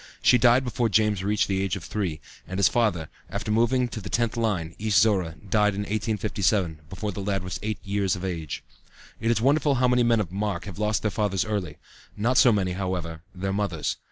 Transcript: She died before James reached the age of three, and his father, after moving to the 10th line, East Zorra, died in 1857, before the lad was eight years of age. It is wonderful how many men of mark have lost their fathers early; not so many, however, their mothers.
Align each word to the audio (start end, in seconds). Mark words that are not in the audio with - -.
She 0.23 0.39
died 0.39 0.63
before 0.63 0.89
James 0.89 1.23
reached 1.23 1.47
the 1.47 1.61
age 1.61 1.75
of 1.75 1.83
three, 1.83 2.21
and 2.47 2.57
his 2.57 2.67
father, 2.67 3.07
after 3.29 3.51
moving 3.51 3.87
to 3.89 4.01
the 4.01 4.09
10th 4.09 4.35
line, 4.35 4.73
East 4.79 4.99
Zorra, 4.99 5.35
died 5.47 5.75
in 5.75 5.81
1857, 5.81 6.79
before 6.89 7.11
the 7.11 7.21
lad 7.21 7.43
was 7.43 7.59
eight 7.61 7.77
years 7.83 8.15
of 8.15 8.25
age. 8.25 8.63
It 9.19 9.29
is 9.29 9.41
wonderful 9.41 9.75
how 9.75 9.87
many 9.87 10.01
men 10.01 10.19
of 10.19 10.31
mark 10.31 10.65
have 10.65 10.79
lost 10.79 11.03
their 11.03 11.11
fathers 11.11 11.45
early; 11.45 11.77
not 12.17 12.39
so 12.39 12.51
many, 12.51 12.71
however, 12.71 13.21
their 13.35 13.53
mothers. 13.53 13.97